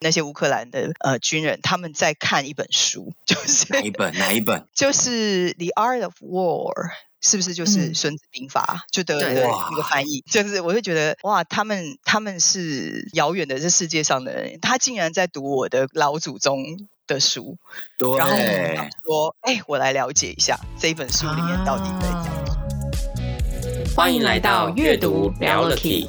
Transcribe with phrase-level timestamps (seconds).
[0.00, 4.12] 那些乌克兰的呃军人他们在看一本书，就是哪一本？
[4.14, 4.66] 哪一本？
[4.74, 6.72] 就是《The Art of War》。
[7.22, 8.80] 是不是就是《孙子兵法》嗯？
[8.90, 16.64] 就德文的一个翻译，就是我会觉得哇，他们他们是遥远的这世界上的人，他竟然在读我的老祖宗
[17.06, 17.58] 的书，
[17.98, 23.94] 对，然后我想说，哎，我来了解一下这一本书里面到底在讲什么。
[23.94, 26.08] 欢迎来到阅读聊了 Key。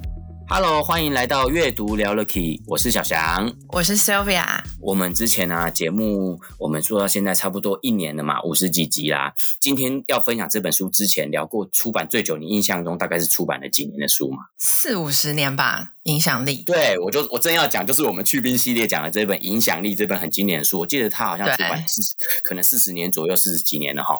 [0.53, 4.43] Hello，欢迎来到阅读聊了 Key，我是小翔，我是 Sylvia。
[4.81, 9.33] 我们之前呢、啊、节目，我们做到现在差不多一年了嘛，五十几集啦。
[9.61, 14.39] 今天要分享这本书之前聊过出版最久，你印象中大概是出版了几年的书嘛？
[14.57, 16.63] 四五十年吧，影响力。
[16.65, 22.01] 对，我就我真要讲，就是我们去冰系列讲的这本《影响力》这本很经典的书，我记得它好像出版是
[22.43, 24.19] 可能四十年左右，四十几年了哈。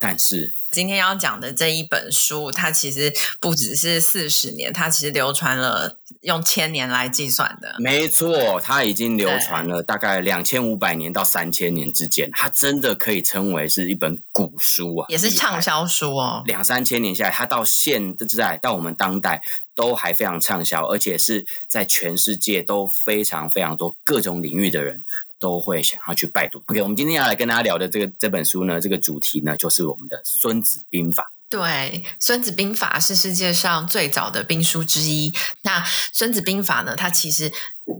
[0.00, 7.74] 但是今天要讲的这一本书，它其实不只是四十年，它其实流传了用千年来计算的。
[7.78, 16.42] 没错，它已经流传了大概两千五百年到三千年之间，它真的可以称为是一本古书啊，也是畅销书哦。
[16.46, 19.42] 两三千年下来，它到现在到我们当代
[19.74, 25.02] 都还非常畅销，而且是在全世界都非常非常多各种领域的人。
[25.40, 26.62] 都会想要去拜读。
[26.66, 31.22] OK，我们今天要来跟大家聊的这个这本书呢，这个主题呢，就是我们的《孙子兵法》。
[31.48, 31.60] 对，
[32.20, 35.34] 《孙子兵法》是世界上最早的兵书之一。
[35.62, 35.80] 那
[36.12, 37.50] 《孙子兵法》呢，它其实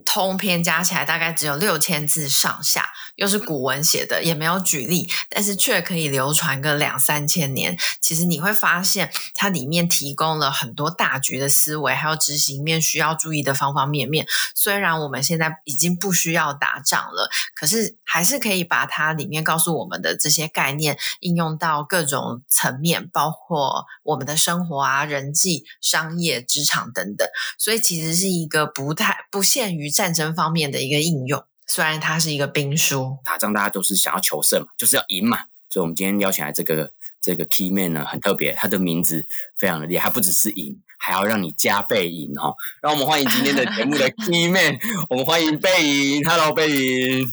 [0.04, 2.88] 通篇加起来大概只有六千字上下。
[3.16, 7.76] 又是古文写的，也没有举例，但是却可以流传个两三千年。
[8.00, 14.26] 其实你会发现，它里面提供了很多大局的思维，还有执行面需要注意的方方面面。
[14.54, 27.28] 虽然我们现在已经不需要打仗了，可是还是可以把它里面告诉我们的这些概念应用到各种层面，包括我们的生活啊、人际、商业、职场等等。
[27.58, 31.44] 所以其实是一个不太不限于战争方面的一个应用。
[31.72, 35.38] 虽然它是一个兵书，打仗大家都是想要求胜嘛，就是要赢嘛。
[35.68, 36.90] 所以，我们今天邀请来这个
[37.22, 39.24] 这个 key man 呢，很特别，他的名字
[39.56, 42.52] 非常的厉害，他不只是赢，还要让你加倍赢哈。
[42.82, 44.76] 让我们欢迎今天的节目的 key man，
[45.10, 47.24] 我们欢迎贝莹，Hello，贝莹。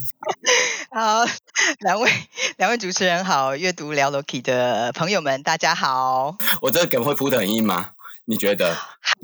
[0.93, 1.25] 好，
[1.79, 2.11] 两位
[2.57, 6.37] 两位主持人好，阅读聊了 Key 的朋友们，大家好。
[6.61, 7.89] 我这个梗会铺的很硬吗？
[8.29, 8.75] 你觉得？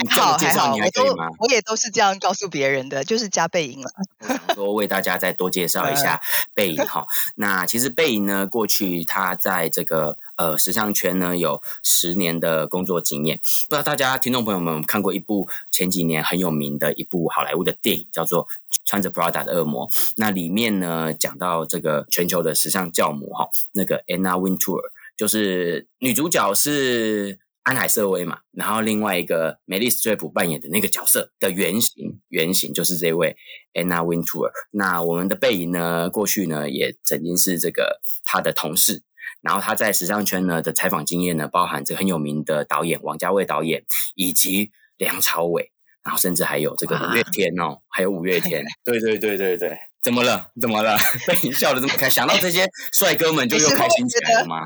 [0.10, 1.04] 还好还好，我都
[1.40, 3.92] 我也都是这样告诉别人的，就是加倍赢了。
[4.20, 6.22] 我想说为大家再多介绍一下
[6.56, 7.06] 贝莹哈。
[7.36, 13.38] 那其实贝莹呢，过去他在这个呃时尚圈呢有十年的工作经验。
[13.70, 18.46] 不知道大家听众朋友们有没有看过一部前几年很有名的一部好莱坞的电影，叫做
[18.86, 19.90] 《穿着 Prada 的恶魔》。
[20.16, 24.82] 那里面呢讲到这个全球的时尚教母哈，那个 Anna Wintour，
[25.18, 27.43] 就是女主角是。
[27.64, 33.38] 安海瑟薇嘛，然后另外一个梅丽史翠普扮演的那个角色的原型，原型就是这位
[33.74, 34.52] Anna Wintour。
[34.72, 39.02] 那我们的贝影呢，过去呢也曾经是这个他的同事，
[39.42, 43.86] 然后他在时尚圈呢的采访经验呢，包含这个很有名的导演王家卫导演，
[44.16, 45.72] 以及梁朝伟，
[46.04, 49.78] 然后甚至还有这个五月天哦，还有五月天，对对对对对。
[50.04, 50.52] 怎么了？
[50.60, 50.98] 怎么了？
[51.26, 54.58] 被你笑得这么开，想到这些帅哥们就又开心起来了吗？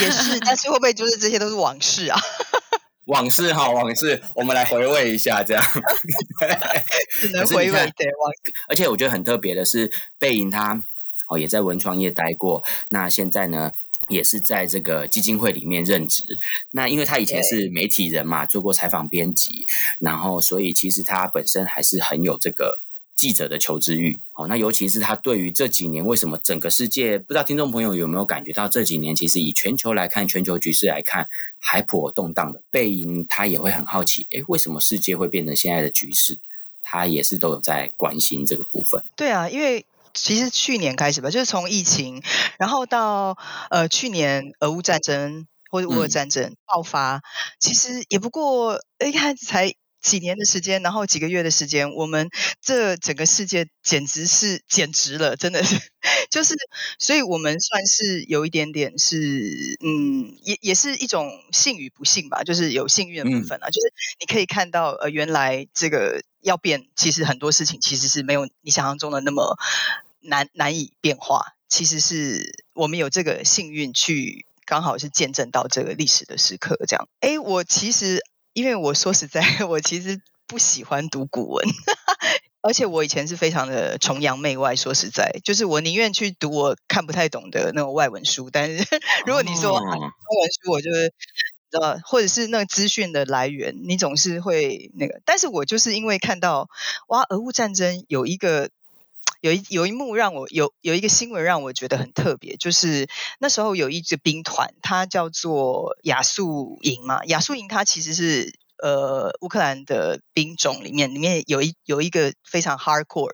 [0.00, 2.20] 也是， 但是会不会就是这些都是往事啊？
[3.06, 5.64] 往事哈，往事，我们来回味一下，这样
[7.20, 8.52] 只能回味对往事。
[8.68, 10.82] 而且我觉得很特别的是，贝莹他
[11.28, 13.72] 哦也在文创业待过，那现在呢
[14.08, 16.22] 也是在这个基金会里面任职。
[16.70, 19.66] 那因为他以前是媒体人嘛，做过采访编辑，
[20.00, 22.81] 然后所以其实他本身还是很有这个。
[23.14, 31.28] 记者的求知欲，好，那尤其是他对于这几年为什么整个世界，不知道听众朋友有没有感觉到这几年其实以全球来看，全球局势来看
[31.60, 32.62] 还颇动荡的。
[32.70, 36.40] 背影他也会很好奇，诶，为什么世界会变成现在的局势？
[36.82, 39.04] 他也是都有在关心这个部分。
[39.14, 39.84] 对啊，因为
[40.14, 42.22] 其实去年开始吧，就是从疫情，
[42.58, 43.38] 然后到
[43.70, 47.22] 呃去年俄乌战争或者乌俄战争爆发，嗯、
[47.60, 49.74] 其实也不过一开始才。
[50.02, 52.28] 几年的时间，然后几个月的时间，我们
[52.60, 55.80] 这整个世界简直是简直了，真的是，
[56.30, 56.54] 就是，
[56.98, 69.56] 所以我们算是有一点点是，嗯，也也是一种幸与不幸吧，就是有幸运的部分啊，嗯、就是你可以看到，呃，原来这个要变，其实很多事情其实是没有你想象中的那么
[70.20, 71.54] 难难以变化。
[71.68, 76.76] 其实是我们有这个幸运去，刚好是见证到这个历史的时刻。
[76.86, 78.20] 这样，哎，我其实
[78.52, 81.66] 因为我说实在， 我其实不喜欢读古文。
[82.64, 88.50] 而且我以前是非常的崇洋媚外，说实在，就是我宁愿去读我看不太懂的那种外文书。
[88.50, 88.86] 但是
[89.26, 91.12] 如果你说、啊、中文书，我就是
[91.80, 95.20] 呃，或者是那个资讯的来源，你总是会那个。
[95.24, 96.68] 但是我就是因为看到
[97.08, 98.70] 哇，俄乌战争有一个
[99.42, 103.06] 有一有一幕让我有有一个新闻让我觉得很特别，就是
[103.38, 108.54] 那时候有一支兵团，它叫做亚速营嘛，亚速营它其实是。
[108.82, 113.30] 呃，乌克兰的兵种里面，里面有一有一个非常 hardcore，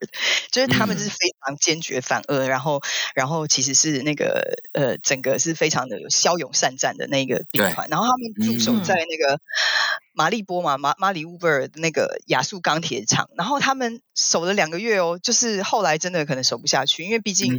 [0.52, 2.82] 就是他们是非常坚决反俄，嗯、然后
[3.14, 9.40] 然后其实是那个呃，整个是非常的有骁勇善战的那个兵团，然后他们驻守在那个
[10.18, 17.56] 马利波嘛，马马里乌波尔那个亚速钢铁厂，然后他们守了两个月哦，就是后来真的可能守不下去，因为毕竟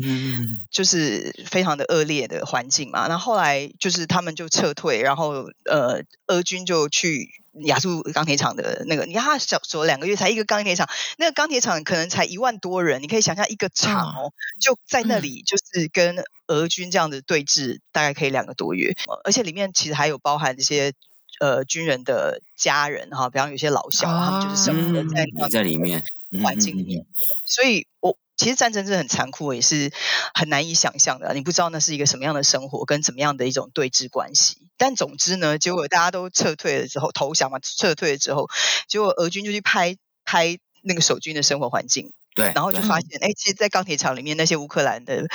[0.69, 7.29] 就是非常的恶劣的环境嘛，然后后来就是他们就撤退，然后呃，俄军就去。
[7.65, 14.31] 亚速钢铁厂的那个，你看他守守两个月才一个钢铁厂，那个钢铁厂可能才一万多人，你可以想象一个厂哦，
[14.61, 18.95] 就在那里就是跟俄军这样的对峙，大概可以两个多月，
[19.25, 20.93] 而且里面其实还有包含这些
[21.39, 26.03] 呃军人的家人哈，比方有些老小，他们就是生活在那在里面
[26.43, 27.05] 环境里面，
[27.45, 28.17] 所以我。
[28.39, 29.91] 其实战争真的很残酷，也是
[30.33, 31.33] 很难以想象的。
[31.33, 34.55] 你不知道那是一个什么样的生活，跟怎么样的一种对峙关系。
[34.77, 38.49] 但总之呢，结果大家都撤退了之后，投降嘛，撤退了之后，
[38.87, 45.27] 结果俄军就去拍拍那个守军的生活环境，对，然后就发现，哎，其实，在钢铁厂里面那些乌克兰的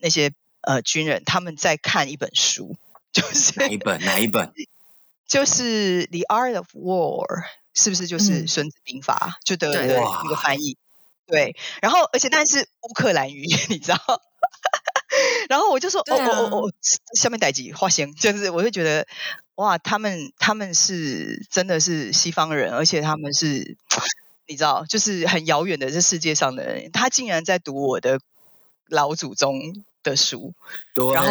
[0.00, 0.32] 那些
[0.62, 2.74] 呃军人，他们在看一本书，
[3.12, 4.00] 就是哪一本？
[4.00, 4.50] 哪一本？
[5.30, 7.24] 就是《The Art of War》，
[7.72, 9.38] 是不是就是《孙子兵法》？
[9.46, 10.76] 就的那个翻译。
[11.28, 13.98] 对，然后而且但是乌克兰语， 你知道？
[15.48, 16.72] 然后我就说，啊、哦哦哦哦，
[17.14, 19.06] 下面带几花仙，就是我就觉得，
[19.54, 23.76] 哇，他们他们是真的是西方人，而且他们是，
[24.48, 28.18] 你知道，就是很遥远的这世界上的人，他竟然在读我的
[28.88, 30.52] 老祖宗的书，
[30.94, 31.30] 对，然后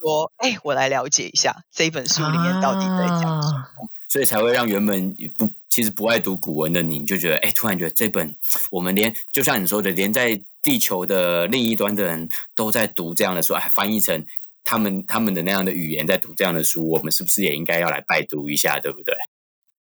[0.00, 3.56] 说，哎，我来了解一下这一本书里面到底在讲什么。
[3.56, 3.70] 啊
[4.10, 8.36] 所以才会让原本不其实不爱读古文的你，你就觉得哎，突然觉得这本
[8.72, 14.26] 我们连就像你说的，连在地球的另一端的人都在读这样的书，还翻译成
[14.64, 19.14] 他们他们的那样的语言在读这样的书，我们是不是也应该要来拜读一下，对不对？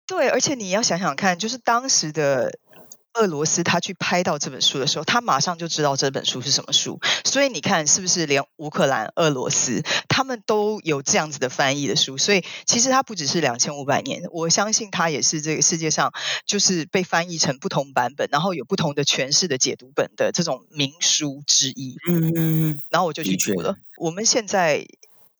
[0.07, 2.59] 对，而且你要想想看，就是当时的。
[3.15, 7.01] 俄罗斯他去拍到这本书的时候，他马上就知道这本书是什么书。
[7.25, 12.17] 所以你看，是不是连乌克兰、俄罗斯他们都有这样子的翻译的书？
[12.17, 16.13] 所以其实它不只是两千五百年，我相信它也是这个世界上
[16.47, 21.97] 就是被翻译成不同版本，然后有不同的诠释的解读本的这种名书之一。
[22.09, 23.77] 嗯，然后我就去读了。
[23.99, 24.87] 我们现在。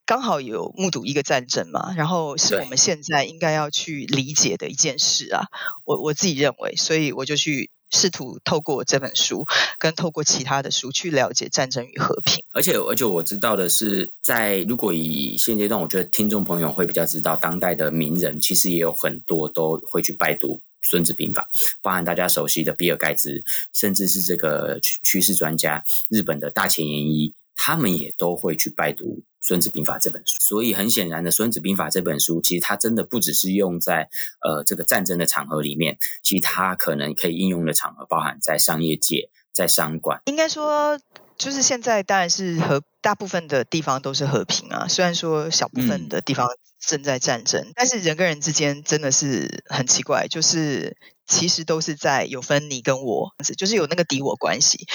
[0.09, 5.43] 刚好有目睹一个战争嘛，然后是我们现在应该要去理解的一件事啊。
[5.85, 9.45] 我我自己认为，所以我就去试图透过这本书，
[9.77, 12.43] 跟透过其他的书去了解战争与和平。
[12.53, 21.43] 而且，而且我知道的是，在如果以现阶段，我觉得听众朋友会比较知道，当代的名人其实也有很多都会去拜读《孙子兵法》，
[21.83, 23.43] 包含大家熟悉的比尔盖茨，
[23.75, 29.05] 甚至是这个趋势专家日本的大前研一，他们也都会去拜读。
[29.41, 34.09] 《孙子兵法》这本书，所以很显然的，《孙子兵法》这本书其实它真的不只是用在
[34.41, 40.21] 呃这个战争的场合里面，其实它可能可以应用的场合包含在商业界、在商馆。
[40.25, 40.99] 应该说，
[41.37, 46.47] 就是现在当然是和大部分的地方都是和平啊，虽然说小部分的地方
[46.79, 50.97] 正在战争，嗯、但是人跟人之间真的是很奇怪，就是。
[51.29, 54.87] 其实都是在有分你跟我，就是有那个敌我关系。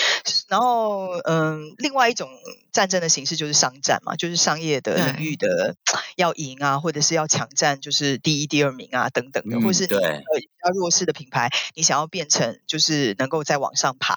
[0.49, 2.29] 然后，嗯，另外一种
[2.73, 5.77] 战争的形式就是商战嘛，就是商业的领域的
[6.17, 14.17] 要赢啊，或者是要抢占，就是第一、第二名啊等等的，或是你呃比较弱势的品牌，你想要变成就是能够再往上爬。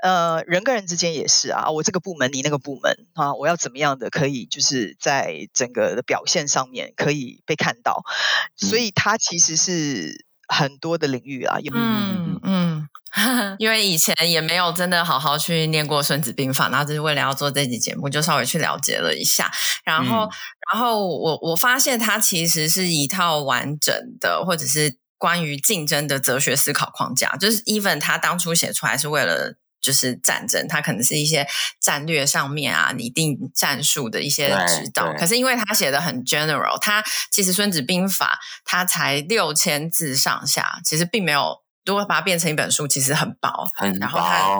[0.00, 8.04] 呃，人跟人之间也是啊，我这个部门，你那个部门啊，我要怎么样的可以就是在整个的表现上面可以被看到，
[8.56, 10.27] 所以它其实是。
[10.48, 12.88] 很多的领域啊，嗯嗯，
[13.58, 19.50] 因为以前也没有真的好好去念过《孙子兵法》，然后就是为了要做这期节目，就稍微去了解了一下。
[19.84, 20.30] 然后，嗯、
[20.72, 27.36] 然后我我发现它其实是一套完整的，或者是关于竞争的哲学思考框架。
[27.36, 29.54] 就是 Even 他当初写出来是为了。
[29.80, 31.46] 就是战争，它可能是一些
[31.80, 35.12] 战略上面啊，拟定战术的一些指导。
[35.14, 41.62] 可是因为他写的很 general，他其实《孙子兵法》它才六千字上下，其实并没有。
[41.84, 43.98] 如果把它变成一本书，其实很薄，很薄。
[43.98, 44.58] 然后它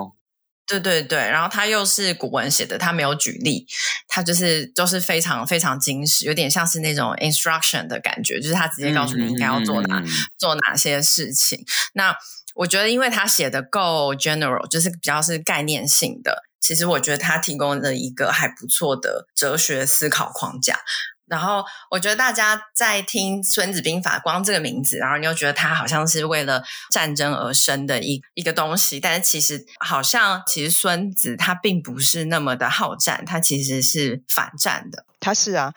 [0.67, 3.67] 对对对，然后他又是古文写的，他没有举例，
[4.07, 10.07] 他就是就是非常非常精实，有点像是那种 instruction 的感觉，就是他直接告诉你应该要做哪、嗯、
[10.39, 11.63] 做哪些事情。
[11.93, 12.17] 那
[12.59, 20.81] 我觉得，因为他写的够 general，就是比较是概念性的，其实我觉得他提供了一个还不错的哲学思考框架。
[21.29, 35.05] 然后我觉得大家在听《孙子兵法》，光这个名字，然后你又觉得它好像是为了战争而生的一一个东西，但是其实好像其实孙子他并不是那么的好战，他其实是反战的。
[35.21, 35.75] 他是啊，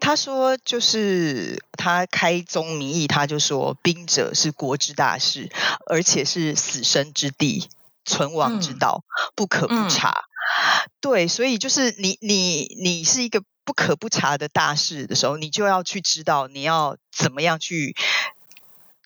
[0.00, 5.50] 他说就是他开宗明义，他就说兵者是国之大事，
[5.86, 7.68] 而且是死生之地，
[8.04, 10.10] 存亡之道，嗯、不可不察。
[10.10, 13.42] 嗯、对，所以就是你你你是一个。
[13.64, 17.96] 不可不察的大事的时候，你就要去知道你要怎么样去，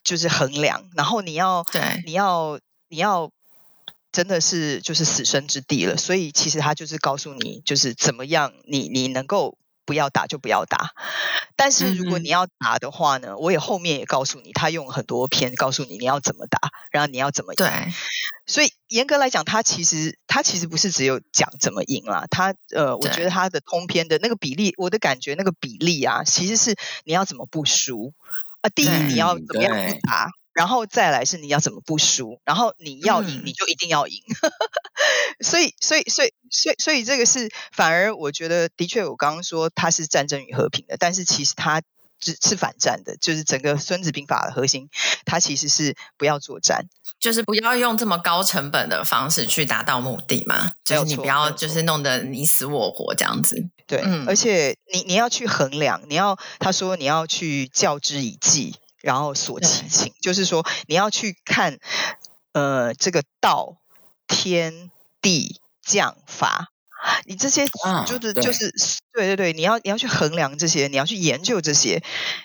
[0.03, 3.31] 就是衡量，然后你要，对，你要，你要，
[4.11, 5.97] 真的是就是死生之地了。
[5.97, 9.57] 所以其实他就是告诉你，就是怎么样你，你你能够。
[9.89, 10.93] 不要打就不要打，
[11.57, 17.57] 但是如果你要打的话呢，嗯、我也后面也告诉你，他用很多篇告诉你你要怎么打，然后你要怎么赢。
[17.57, 17.71] 对，
[18.47, 28.13] 所以严格来讲，他其实他其实不是只有讲怎么赢啦，他呃，我觉得他的通篇的那个比例，我的感觉那个比例啊，其实是你要怎么不输
[28.61, 28.69] 啊？
[28.69, 30.29] 第一你要怎么样不打？
[30.59, 41.81] 然后再来是你要怎么不输，然后你要赢你就一定要赢， 嗯、所以所以所以所以所以这个是反而我觉得的确我刚刚说它是战争与和平的，但是其实它
[42.19, 44.91] 只是反战的，就是整个孙子兵法的核心，
[45.25, 46.87] 它其实是不要作战，
[47.21, 58.75] 就是不要用这么高成本的方式去达到目的嘛，就是你不要就是弄得你死我活这样子，对，嗯、而且你你要去衡量，你要他说你要去较之以计。
[59.09, 61.79] 然后所其情，就是说你要去看，
[62.53, 63.79] 呃，这个道、
[64.27, 64.91] 天、
[65.23, 66.69] 地、将、法，
[67.25, 68.71] 你这些就是、啊、就是
[69.15, 72.03] 对对对，你要你要去衡量这些，你要去研究这些，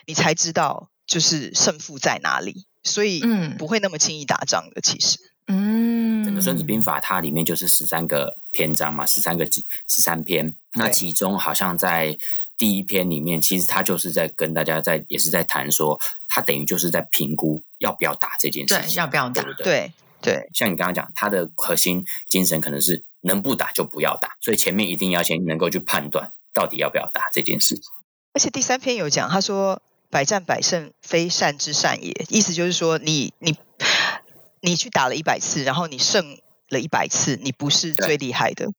[0.07, 2.65] 你才知道就是胜负在哪里。
[2.81, 4.79] 所以，嗯，不会那么轻易打仗的。
[4.79, 12.17] 其实，嗯，整个《孙子兵法》它里面就是十三个篇章嘛，十三个几十三篇，那其中好像在。
[12.57, 19.91] 第一篇里面，其实他就是在跟大家在，也是在谈说，他等于就是在评估要不要打这件事情，对，要不要打，对对，
[20.21, 20.49] 对。
[20.53, 27.83] 像你刚刚讲，他的核心精神可能是能不打就不要打，所以前面一定要先能够去判断到底要不要打这件事情。
[28.33, 33.57] 而且第三篇有讲，他说百战百胜，非善之善也，意思就是说你，你你
[34.61, 38.71] 你去打了一百次，然后你胜了一百次，你不是最厉害的。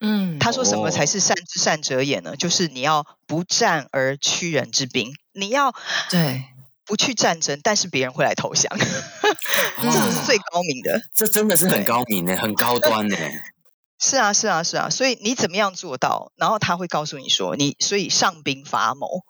[0.00, 2.30] 嗯，他说什么才是善之善者也呢？
[2.32, 5.74] 哦、就是你要不战而屈人之兵，你要
[6.10, 6.44] 对
[6.86, 11.02] 不去战争，但是别人会来投降，哦、 这是最高明的。
[11.14, 13.16] 这真的是很高明呢，很高端呢。
[14.02, 14.88] 是啊，是啊，是啊。
[14.88, 16.32] 所以你怎么样做到？
[16.36, 19.24] 然后他会告诉你说，你所以上兵伐谋。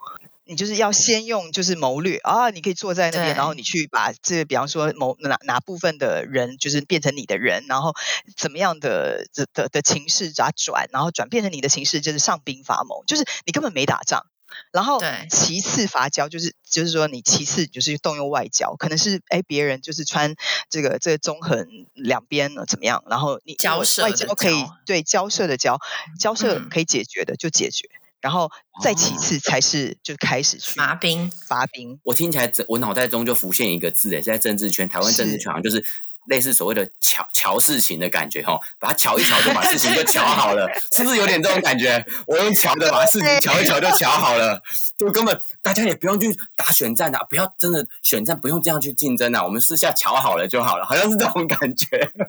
[0.50, 7.94] 你就是要先用就是谋略啊，你可以坐在那边，然后你去把这个，比方说某哪哪部分的人就是变成你的人，然后
[8.36, 14.26] 怎么样的的的的情势咋转，然后转变成你的情势，就是上兵伐谋，就是你根本没打仗。
[14.72, 20.34] 然后其次伐交，就是就是说你其次就是动用外交，可能是哎别人就是穿
[20.68, 25.78] 这个这个中横两边呢怎么样，然后你交涉外交可以对交涉的交
[26.18, 27.88] 交涉可以解决的就解决。
[27.94, 28.50] 嗯然后
[28.82, 31.98] 再其次才是就开始去伐兵，伐兵。
[32.04, 35.84] 我听起来，我脑袋中就浮现一个字，诶，在政治圈，台湾政治圈好像就是
[36.28, 42.04] 类似所谓的瞧瞧事情的感觉，哈，把它瞧一瞧就把事情就瞧好了，是不是有点这种感觉？
[42.26, 44.62] 我用瞧的把事情瞧一瞧就瞧好了，
[44.98, 51.86] 就根本大家也不用去打选战啊，不要真的选战不用这样去竞争啊，我们私下瞧好了就好了，好像是这种感觉，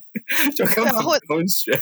[0.55, 0.93] 就根本
[1.27, 1.79] 不用选。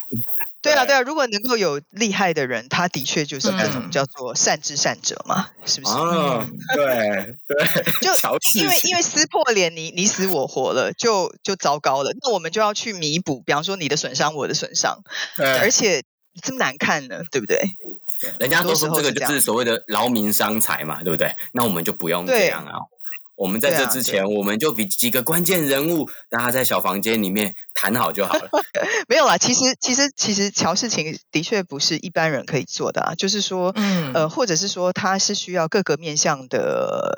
[0.62, 5.94] 对啊，对啊，如果能够有厉害的人，他的确就是那种叫做善之善者嘛，嗯、是不是？
[5.94, 8.12] 哦，对 对，就
[8.60, 12.12] 因为因为撕破脸，你你死我活了，就就糟糕了。
[12.22, 15.00] 那我们就要去弥补，比方说你的损伤，我的损伤，
[15.38, 16.04] 对而且
[16.42, 17.58] 这么难看呢，对不对？
[18.38, 21.34] 人家都说这个就是所谓的劳民伤财嘛，对不对？
[21.54, 22.74] 那我们就不用这样啊。
[23.40, 28.50] 我们在这之前，啊、我们就比几个关键人物，大家在小房间里面谈好就好了。
[29.08, 33.16] 没有啦，其实其实其实乔事情的确不是一般人可以做的啊。
[33.16, 37.14] 就是说，嗯、呃，或者是说，他是需要各个面向的，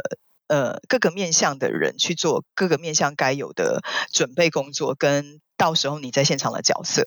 [0.48, 3.82] 呃，各个面向的人去做各个面向该有的
[4.14, 7.04] 准备工作，跟到时候你在现场的角色。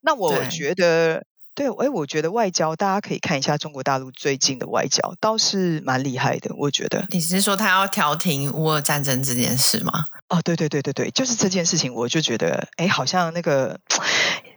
[0.00, 6.54] 那我觉得，对，哎，我觉得外交大家可以看一下中国大陆最近的外交，倒是蛮厉害的。
[6.56, 10.08] 我觉得你是说他要调停乌俄战争这件事吗？
[10.28, 13.78] 哦，对对对对对，就是这件事情，我就觉得，哎，好像那个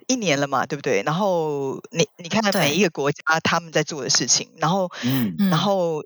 [0.07, 1.03] 一年了嘛，对不对？
[1.03, 6.03] 然后你你看看每一个国家他们在做的事情，然后嗯，然后。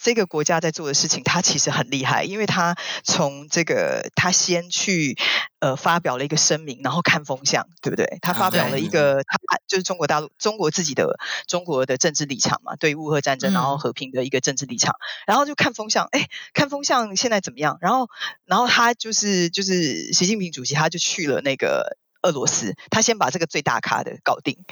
[0.00, 5.16] 这个国家在做的事情，他其实很厉害，因为他从这个他先去
[5.60, 8.18] 呃发表了一个声明，然后看风向，对不对？
[8.22, 14.94] 他发表了一个，他就是中国大陆中国自己的中国的政治立场嘛，对于乌俄战争，然后和平的一个政治立场，
[15.26, 17.78] 然后就看风向，哎，看风向现在怎么样？
[17.80, 18.08] 然后，
[18.44, 24.64] 然后他就是就是习近平主席，他就去了那个俄罗斯，他先把这个最大咖的搞定，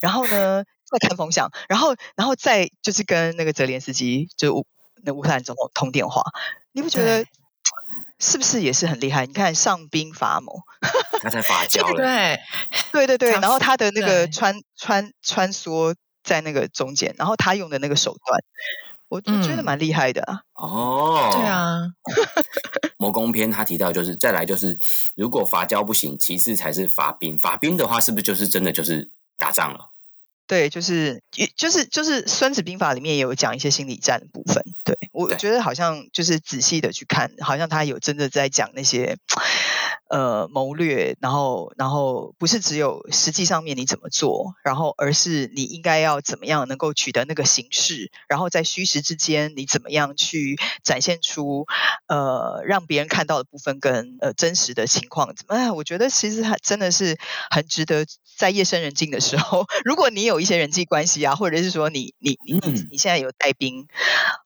[0.00, 0.64] 然后呢？
[0.98, 4.66] 在看风向，然后，然后再就是跟那个泽连斯基，就乌
[5.02, 6.22] 那乌克兰总统通电话，
[6.72, 7.24] 你不觉得
[8.18, 9.26] 是不是也是很厉害？
[9.26, 10.60] 你看上兵伐谋，
[11.22, 12.40] 他在伐 交了，对，
[12.92, 18.40] 对对对，然后他的那个穿穿穿梭在那个中间，然后他用的那个手段，
[19.08, 20.42] 我我觉得蛮厉害的啊。
[20.54, 21.80] 哦，对啊，
[22.98, 24.78] 魔宫篇他提到就是再来就是，
[25.16, 27.38] 如果伐交不行，其次才是伐兵。
[27.38, 29.92] 伐兵的话，是不是就是真的就是打仗了？
[30.50, 31.22] 对，就是，
[31.54, 34.64] 就是，就是《孙子兵法》里面也有讲一些心理战的部分。
[34.82, 39.16] 对，我觉得好像就是仔细的去看，好像他有真的在讲那些。
[40.10, 51.66] 呃，谋略，然后，然后不是只有实际上面你怎么做，然后而是你应该要怎么样能够取得那个形式，然后在虚实之间你怎么样去展现出
[52.08, 55.54] 呃让别人看到的部分跟呃真实的情况怎么？
[55.54, 57.16] 哎，我觉得其实还真的是
[57.48, 58.04] 很值得
[58.36, 63.86] 在夜深人静的时候， 如果你有一些人际关系啊，或者是说你你你你你现在有带兵，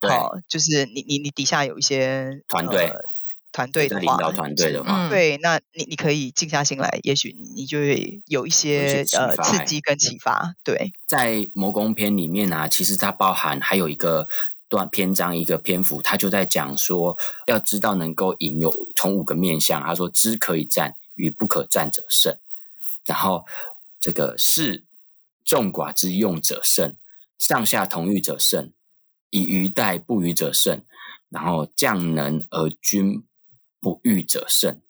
[0.02, 2.88] 好、嗯呃，就是你你你底下有一些团队。
[2.88, 3.13] 呃
[3.54, 10.56] 团队的话，领导团队的话，对，那你你可以静下心来，也许你就会有一些，呃刺激跟启发。
[10.64, 14.26] 对，在魔宫篇里面啊，其实它包含还有一个
[14.68, 19.80] 段篇章，一个篇幅，它就在讲说，要知道能够引有从五个面向。
[19.80, 22.36] 他说：知可以战，与不可战者胜。
[23.06, 23.44] 然后
[24.00, 24.82] 这个是
[25.44, 26.96] 众寡之用者胜，
[27.38, 28.72] 上下同欲者胜，
[29.30, 30.82] 以愚待不愚者胜。
[31.30, 33.22] 然后将能而君。
[33.84, 34.80] 不欲者胜，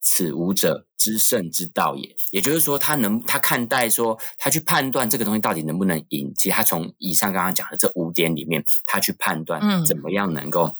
[0.00, 2.16] 此五者知胜之道也。
[2.30, 6.32] 也就是说，他能他看待说，他去判断这个东西到底能不能赢。
[6.34, 10.74] 其实他从以上刚刚讲的这五点里面，他去判断怎么样能够、嗯、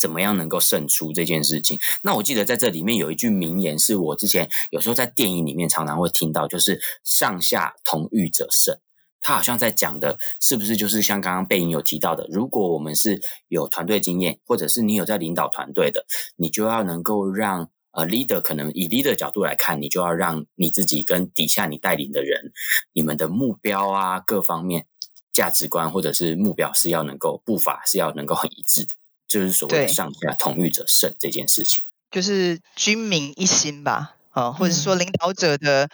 [0.00, 1.78] 怎么样能够胜出这件事情。
[2.02, 8.78] 那我记得在这里面有一句名言，是我之前有时候在电影里面常常会听到，就是“上下同欲者胜”。
[9.26, 16.04] 他好像在讲的，是不是就是像刚刚贝影有提到的，如果我们是有团队经验，或者是你有在领导团队的，
[16.36, 22.52] 你就要能够让呃 leader 可能以 leader 角度来看，你就要让你自己跟底下你带领的人，
[22.92, 24.86] 你们的目标啊各方面
[25.32, 28.92] 价值观或者是目标是要能够步伐是要能够很一致的，
[29.26, 34.16] 就是所谓的上下同欲者胜这件事情，就是军民一心吧。
[34.34, 35.90] 啊、哦，或者说领导者的，嗯、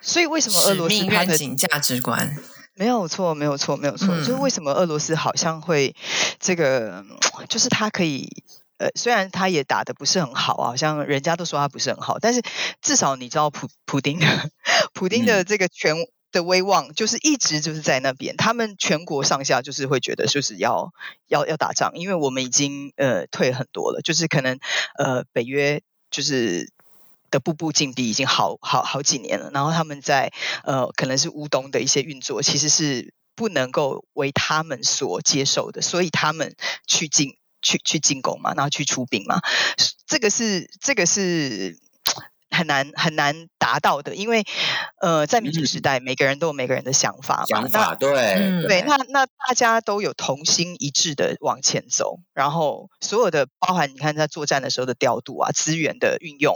[0.00, 2.36] 所以为什么俄罗斯他的价值观。
[2.74, 5.94] 没有错，没有错，没有错，嗯、就是为什么俄罗斯好像会
[6.38, 7.04] 这个，
[7.50, 8.42] 就是他可以，
[8.78, 12.40] 呃，虽然他也打的不是很好啊，好像人家都说他不是很好，但是
[12.80, 14.26] 至少你知道普普丁的
[14.94, 15.94] 普丁的这个权
[16.32, 20.94] 的威望，就是一直就是在那边，嗯、他们全国上下就是会觉得就是要
[21.26, 24.58] 要要打仗，因为我们已经呃退很多了，就是可能
[24.96, 26.72] 呃北约就是。
[27.30, 30.32] 的步步紧逼已经好好好几年了，然后他们在
[30.64, 39.40] 呃可能是乌东的一些运作，其实是不能够为他们所接受的，所以他们去进去去进攻嘛，然后去出兵嘛，
[40.06, 41.78] 这个是这个是。
[42.50, 44.44] 很难很难达到的，因为
[45.00, 47.46] 呃，在民主时代，嗯、每个人都有每个人的想法嘛。
[47.46, 56.54] 想法对，嗯、对，那那大家都有同心一致的往前走，然后所有的包含你看在作战的时候的调度啊，资源的运用，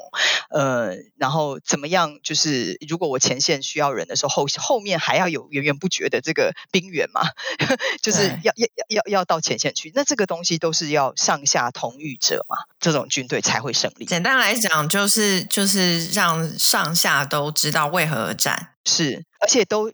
[0.50, 7.22] 呃，然后怎么样，就是如果我前线需要人的时候，后后面还要有源源不绝的这个兵源嘛，
[8.02, 14.04] 就是要要要要要到前线去，那这个东西都是要上下同欲者嘛，这种军队才会胜利。
[14.07, 15.83] 简单来讲，就是就是。
[15.84, 19.92] 是让上下都知道为何而战，是，而且都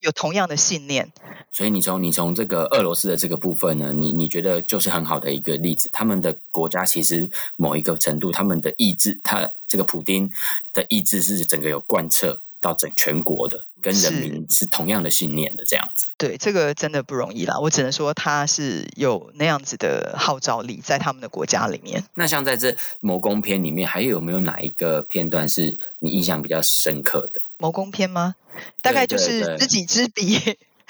[0.00, 1.12] 有同样的信念。
[1.52, 5.90] 所以你从你从这个俄罗斯的这个部分呢，你你觉得就是很好的一个例子。
[5.92, 10.30] 他们的国家其实某一个程度，他们的意志，他这个普丁
[10.72, 16.08] 的意志是整个有贯彻到整全国的，跟人民是同样的信念的这样子。
[16.18, 17.58] 对，这个真的不容易啦。
[17.58, 22.04] 我只能说他是有那样子的号召力在他们的国家里面。
[22.14, 27.40] 那像在这《谋攻篇》里面，还有没有哪一个片段是你印象比较深刻的？
[27.58, 28.36] 《谋攻篇》吗？
[28.82, 30.38] 大概就是知己知彼。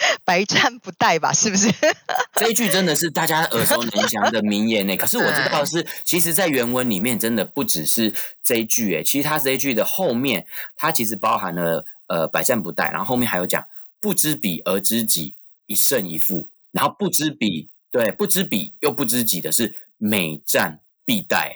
[0.25, 1.69] 百战不殆吧，是不是？
[2.35, 4.97] 这一句真的是大家耳熟能详的名言呢。
[4.97, 13.65] 可是我知道是，其实，在原文里面真的不只是这一句诶，其实它这一句的后面，它其实包含了呃百战不殆，然后后面还有讲
[14.01, 15.37] 不知彼而知己，
[15.67, 21.53] 一胜一负，然后不知彼，对，不知彼又不知己的是每战必殆。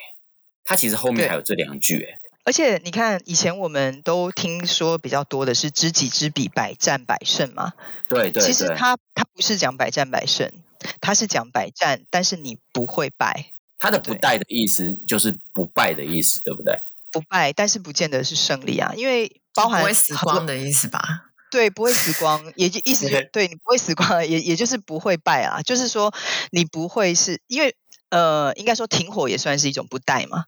[0.65, 2.19] 它其实后面还有这两句诶。
[2.45, 7.73] 而且你看，以前我们都听说比较多的是“知己知彼，百战百胜”嘛。
[8.09, 8.43] 对对对。
[8.43, 10.53] 其实他他不是讲百战百胜，
[11.01, 13.53] 他是讲百战，但是你不会败。
[13.79, 16.81] 他的“不败”的意思就是不败的意思，对不对？
[17.11, 21.01] 不败，但是不见得是胜利啊，因为包含不会死光的意思吧？
[21.51, 25.63] 对，不会死光，也就意思就对你不会死光，也也就是不会败啊。
[25.63, 26.13] 就是说
[26.51, 27.77] 你不会是因为
[28.11, 30.45] 呃，应该说停火也算是一种不败嘛。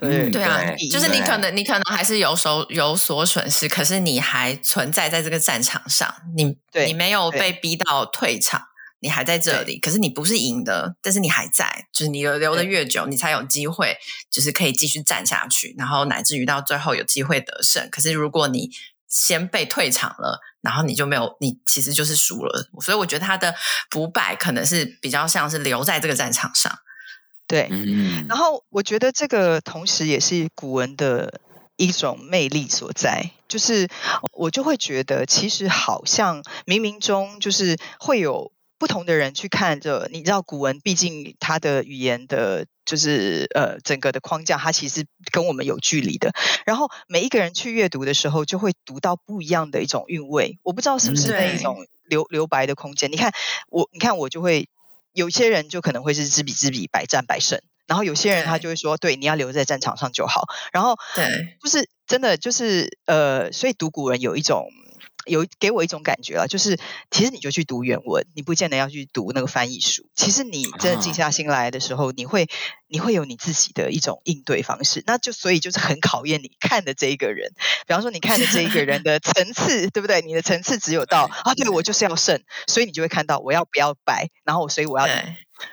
[0.00, 8.62] 嗯，对啊，就是你可能你可能还是有所有所损失，可是你还存在在这个战场上，你你没有被逼到退场，
[9.00, 13.96] 你还在这里，可是你不是赢的，但是你还在，就是你留留的越久，你才有机会，
[14.30, 17.88] 就是可以继续战下去，然后乃至于到最后有机会得胜。
[17.90, 18.70] 可是如果你
[19.08, 22.70] 先被退场了，然后你就没有，你其实就是输了。
[22.80, 23.54] 所以我觉得他的
[23.90, 26.78] 不败可能是比较像是留在这个战场上。
[27.50, 27.68] 对，
[28.28, 31.40] 然后我觉得这个同时也是古文的
[31.76, 33.88] 一种魅力所在，就是
[34.32, 46.32] 我就会觉得，其实好像冥冥中就是会有不同的人去看着，你知道古文毕竟它的语言的，就是呃整个的框架，它其实跟我们有距离的。
[46.64, 50.60] 然后每一个人去阅读的时候，就会读到不一样的一种韵味。
[50.62, 53.10] 我不知道是不是那一种留留白的空间。
[53.10, 53.32] 你看
[53.68, 54.68] 我，你看我就会。
[55.12, 60.48] 有些人就可能会是知彼知彼，百战百胜，然后有些人他就会说，对，你要留在战场上就好。
[60.72, 64.66] 然后，对，就是真的就是呃，所以读古人有一种。
[65.26, 66.78] 有给我一种感觉啊，就是
[67.10, 70.08] 其实你就去读原文，你不见得要去读那个翻译书。
[70.14, 72.48] 其实你真的静下心来的时候，你会
[72.88, 75.02] 你会有你自己的一种应对方式。
[75.06, 77.52] 那就所以就是很考验你看的这一个人。
[77.86, 80.22] 比方说，你看的这一个人的层次，对不对？
[80.22, 85.06] 你的层次只有到啊，对，我就是要胜，所以你就会看到我要不要白，然后所以我要，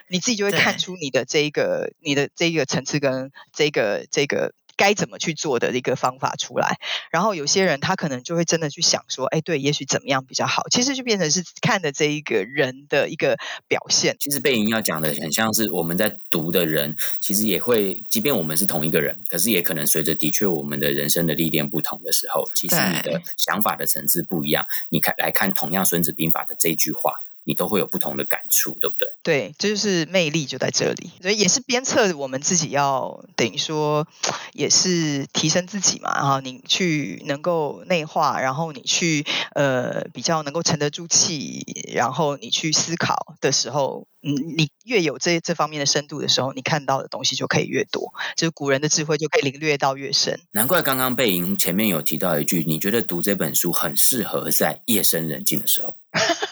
[0.08, 4.52] 你自己就会看出你的这一个你的这一个层次跟这个这个。
[4.78, 6.78] 该怎么去做的一个方法出来，
[7.10, 10.62] 然后有些人他可能就会真的去想说，哎，对，也许怎么样比较好？
[10.70, 13.36] 其实就变成是看的这一个人的一个
[13.66, 14.16] 表现。
[14.20, 24.64] 其实贝莹要讲的很像是我们在读的人，其实也会，即便我们是同一个人，可是也可能随着的确我们的人生的历练不同的时候，其实你的想法的层次不一样。
[24.88, 27.12] 你看来看同样《孙子兵法》的这一句话。
[27.48, 29.08] 你都会有不同的感触，对不对？
[29.22, 34.06] 对，这就是魅力就在这里，所以也是鞭策我们自己要等于说，
[34.52, 36.14] 也是提升自己嘛。
[36.14, 50.38] 然后你去能够内化，然后你去呃比较能够沉得住气，然后你去思考的时候，嗯，你越有这这方面的深度的时候，你看到的东西就可以越多，就是古人的智慧就可以领略到越深。
[50.52, 55.96] 难怪刚刚贝莹前面有提到一句，你觉得读这本书很适合在夜深人静的时候，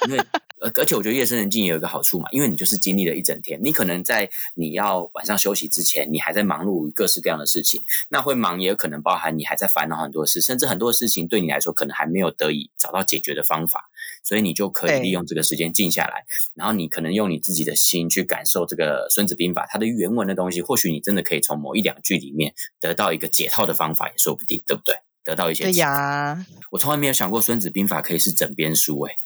[0.08, 0.24] 因为。
[0.60, 13.84] 而而且我觉得夜深人静也有一个好处嘛，因为你就是经历了一整天，你可能在你要晚上休息之前，你还在忙碌于各式各样的事情，那会忙也有可能包含你还在烦恼很多事，甚至很多事情对你来说可能还没有得以找到解决的方法，
[14.24, 24.94] 所以你就可以利用这个时间静下来，然后你可能用你自己的心去感受这个《孙子兵法》它的原文的东西，或许你真的可以从某一两句里面得到一个解套的方法，也说不定，对不对？
[25.22, 25.64] 得到一些。
[25.64, 29.16] 对呀，我从来没有想过《孙子兵法》可以是整编书，诶。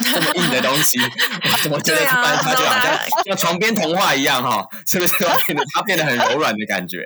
[0.00, 0.98] 这么硬的东西，
[1.62, 4.66] 怎么觉得翻它就好像像床边童话一样哈？
[4.86, 5.14] 是不是
[5.46, 7.04] 变得它变得很柔软的感觉？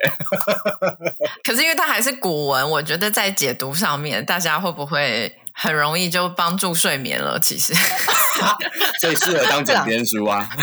[1.44, 5.34] 可是因为它还是古文，我觉得在解读上面，大家会不会？
[5.54, 7.74] 很容易就帮助睡眠了，其实，
[9.00, 10.48] 所以适合当枕边书啊。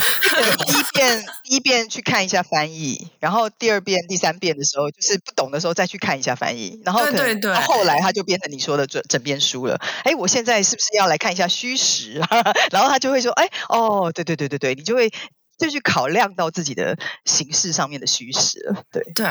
[0.66, 9.80] 第一遍，第一遍去看一下翻译，然后第二遍、第三遍的时候，就是不懂的时候再去看一下翻译，然后可能对对对，后来他就变成你说的枕枕边书了。
[10.04, 12.22] 哎，我现在是不是要来看一下虚实？
[12.72, 15.12] 然后他就会说，哎，哦，对对对对对，你就会。
[15.60, 19.26] 就去考量到自己的形式上面的虚实了，对对，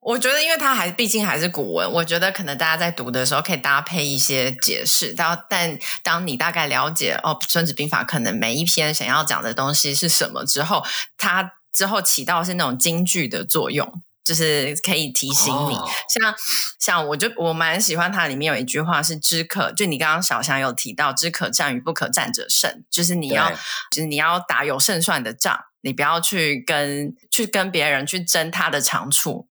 [0.00, 10.84] 我觉得因为它还毕竟还是古文，我觉得可能大家在读的时候可以搭配一些解释，到但当你大概了解哦，《孙子兵法》可能每一篇想要讲的东西是什么之后，
[11.16, 14.02] 它之后起到是那种金句的作用。
[14.22, 15.74] 就是可以提醒你。
[15.74, 16.34] 哦、像
[16.78, 23.50] 像我就我蛮喜欢它里面有一句话是“知可”，就你刚刚小翔有提到“知可战与不可战者胜”，就是你要
[23.90, 29.48] 就是你要打有胜算的仗，你不要去跟去跟别人去争他的长处。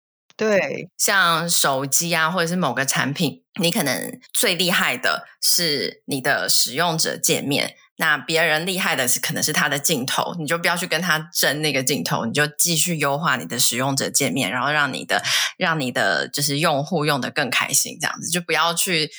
[0.43, 15.23] 对，像手机啊，或者是某个产品，你可能最厉害的是你的使用者界面，那别人厉害的是可能是他的镜头，你就不要去跟他争那个镜头，你就继续优化你的使用者界面，然后让你的
[15.57, 19.13] 让你的就是用户用的更开心，这样子就不要去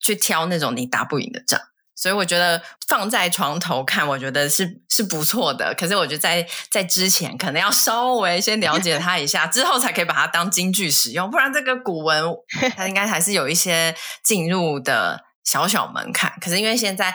[0.00, 1.60] 去挑那种你打不赢的仗。
[2.00, 5.74] 所以我觉得放在床头看，我觉得是是不错的。
[5.76, 11.28] 可是我觉得在在之前，可能要稍微先了解它一下， 之后才可以把它当金句使用。
[11.28, 12.22] 不然这个古文，
[12.76, 16.32] 它应该还是有一些进入的小小门槛。
[16.40, 17.12] 可是因为现在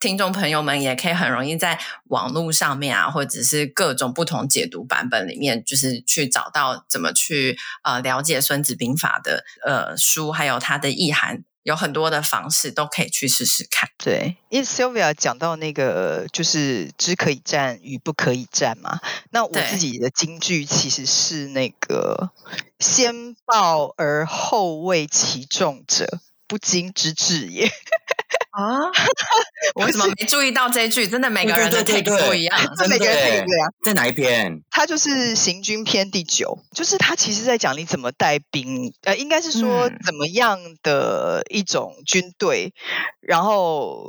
[0.00, 11.44] 听众朋友们也可以很容易在网络上面啊，或者是各种不同解读版本里面，就是去找到怎么去呃了解《孙子兵法》的呃书，还有它的意涵。
[11.64, 13.90] 有很多的方式都可以去试试看。
[13.98, 19.00] 对，因为 Sylvia 讲到那个就是知可以战与不可以战嘛，
[19.30, 22.30] 那我自己的金句其实是那个
[22.78, 27.68] 先报而后为其重者，不经之至也。
[28.50, 28.78] 啊！
[29.74, 31.06] 我为什么没注意到这一句？
[31.08, 33.74] 真的每个人的 take 不一样， 这每个人 take 不一样。
[33.84, 34.62] 在哪一篇？
[34.70, 42.82] 他就是《行军篇》第九，就是他其实在讲你怎么带兵，呃，应该是说怎么样的一种军队，嗯、
[43.22, 44.08] 然后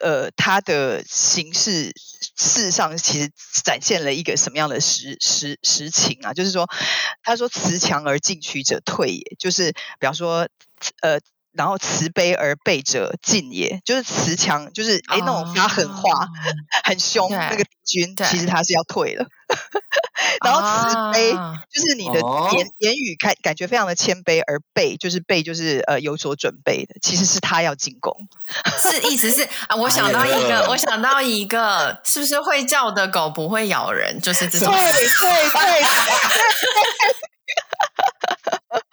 [0.00, 1.92] 呃，他的形式
[2.36, 3.30] 事实上其实
[3.64, 6.32] 展现了一个什么样的实实实情啊？
[6.34, 6.68] 就是说，
[7.22, 10.48] 他说“辞强而进取者退也”，就是比方说，
[11.00, 11.20] 呃。
[11.56, 15.24] 然后慈悲而背者进也，就是慈强，就是哎、oh.
[15.24, 16.28] 那种发狠话、
[16.82, 19.26] 很凶那个敌军，其实他是要退了。
[20.44, 22.52] 然后慈悲就是你的言、oh.
[22.78, 28.16] 言语看感觉非常的谦卑，而背就是背就是呃有所准备的，其实是他要进攻。
[28.80, 34.20] 是意思是啊，我想到一个，我想到一个，是不是会叫的狗不会咬人？
[34.20, 34.72] 就是这种。
[34.72, 35.84] 对对对。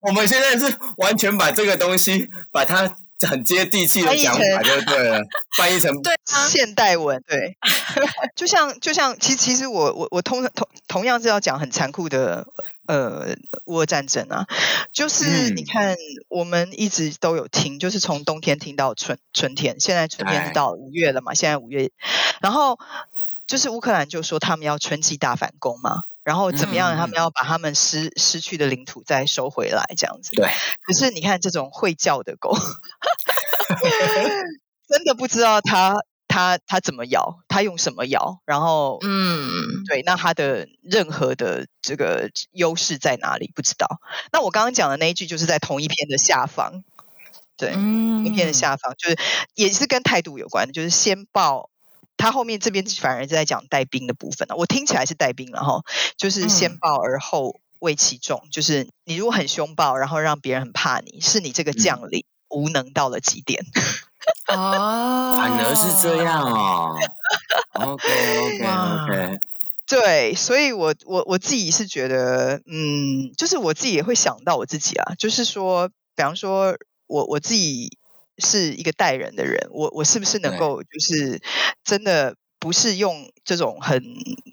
[0.00, 2.96] 我们现在是完全把这个东西，把它
[3.28, 5.20] 很接地气的讲法就对了，
[5.56, 7.56] 翻译成对 现代文，对，
[8.34, 12.46] 就像就像，其实其实我我我通常同同样是要讲很残酷的
[12.86, 13.36] 呃
[13.66, 14.46] 乌俄战争啊，
[14.90, 21.90] 就是你看、嗯、我们一直都有听，就是从冬天听到春春天，现在春天是到五月了嘛，现在五月，
[22.40, 22.78] 然后
[23.46, 26.04] 就是乌克兰就说他们要春季大反攻嘛。
[26.30, 26.96] 然后怎么样？
[26.96, 30.32] 他们要把他们失失去的领土再收回来，这样子。
[30.32, 30.48] 对。
[30.84, 32.56] 可是你看这种会叫的狗，
[34.88, 35.96] 真的不知道它
[36.28, 38.38] 它它怎么咬，它用什么咬。
[38.44, 39.50] 然后，嗯，
[39.88, 43.50] 对，那它的任何的这个优势在哪里？
[43.52, 43.88] 不知道。
[44.32, 46.84] 那我刚刚讲的那一句，就是在同一篇的下方。
[47.56, 49.18] 对，嗯，一篇的下方就是
[49.56, 51.70] 也是跟态度有关的，就是先报。
[52.20, 55.82] 他后面这边反而是在讲带兵的部分了，我听起来是带兵了哈，
[56.18, 63.64] 就是先报而后畏其重，嗯、就是你如果很凶暴，然后让别人很怕你，是你这个将领无能到了极点。
[64.48, 66.94] 哦，反而是这样哦。
[67.72, 69.38] OK OK OK，
[69.88, 77.96] 对，所以我我我自己是觉得，嗯，就是我自己也会想到我自己啊，就是说，比方说我我自己。
[78.40, 81.40] 是一个带人的人，我我是不是能够就是
[81.84, 84.02] 真的不是用这种很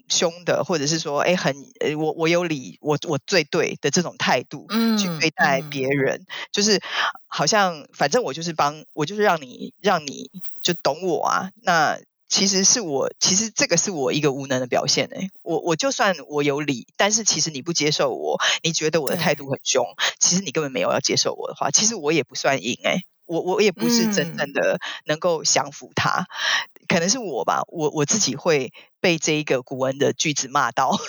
[0.08, 1.54] 凶的，或者是说哎很
[1.98, 4.66] 我我有理我我最对的这种态度
[4.98, 6.80] 去对待别人，就是
[7.26, 10.30] 好像反正我就是帮我就是让你让你
[10.62, 11.98] 就懂我啊，那
[12.28, 19.84] 其实是我其实这个是我一个无能的表现哎，我我就算我有理，但是其实你不接受我，你觉得我的态度很凶，
[20.18, 23.02] 其实你根本没有要接受我的话，其实我也不算赢哎。
[23.28, 30.98] 我我也不是真正的能够降服他，嗯、可能是我吧，我我自己会被这一个古文的句子骂到。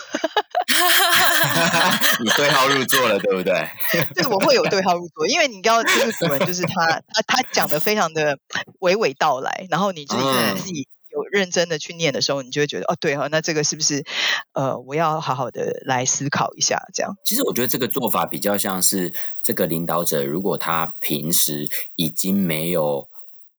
[2.20, 3.68] 你对号入座了，对不对？
[4.14, 8.38] 对，我会有对号入座，因为你知道，就是古文，就是他他他讲的非常的
[8.80, 10.24] 娓娓道来，然后你自己
[10.58, 10.88] 自己。
[11.26, 14.06] 认真的去念的时候，你就会觉得哦，对哈，那这个是不是
[14.54, 17.16] 呃，我要好好的来思考一下，这样。
[17.24, 23.08] 其实我觉得这个做法比较像是这个领导者，如果他平时已经没有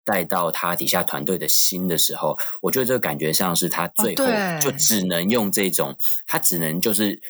[0.05, 4.25] 带到他底下团队的心的时候，我觉得这个感觉像是他最后
[4.61, 5.97] 就只能用这种，哦、
[6.27, 7.21] 他只能就是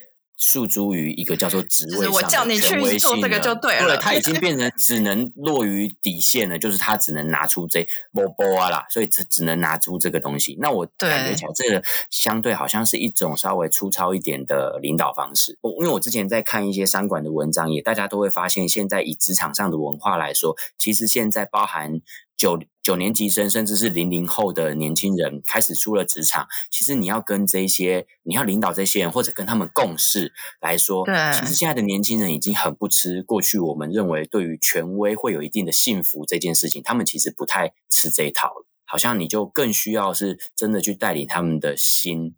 [0.40, 2.12] 诉诸于一个叫做职位上的权威性。
[2.14, 3.86] 我叫你去做这个就对了。
[3.86, 10.56] 对，他已经变成只能落于底线了，就是他只能拿出这波波啊啦，所以只只能拿出这个东西。
[10.58, 15.58] 那我感觉起来，这个相对好像是一种稍微粗糙一点的领导方式。
[15.60, 22.00] 我因为我之前在看一些商管的文章，也大家都会发现，现在以职场上的文化来说，其实现在包含。
[22.40, 38.66] 九九年级生，甚至是零零后的年轻人开始出了职场，其实你要跟这些，你要领导这些人，或者跟他们共事来说，对，其实现在的年轻人已经很不吃过去我们认为对于权威会有一定的信服这件事情，他们其实不太吃这一套了。
[38.86, 42.34] 好像你就更需要是真的去带领他们的心，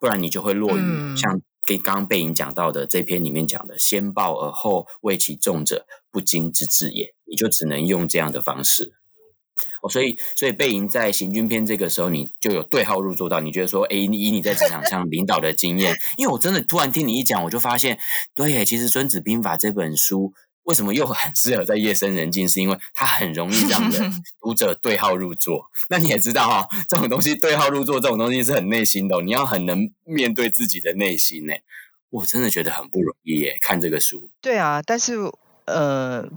[0.00, 8.97] 不然你就会落于、嗯、像跟刚刚贝影讲到的这篇里面讲的“先报而后为其重者，不经之至也”，你就只能用这样的方式。
[9.82, 17.98] 哦，所以，所以贝莹在行军篇这个时候，你就有对号入座到，你觉得说，诶，以你在职场上领导的经验，因为我真的突然听你一讲，我就发现，
[18.34, 20.32] 对耶，其实《孙子兵法》这本书
[20.64, 25.62] 为什么又很适合在夜深人静，是因为它很容易让人 读者对号入座。
[25.88, 31.54] 那你也知道哈、哦，这种东西对号入座这种东西是很内心的、哦，你要很能面对自己的内心呢。
[32.10, 34.30] 我真的觉得很不容易耶，看这个书。
[34.40, 35.14] 对啊，但是
[35.66, 36.28] 呃。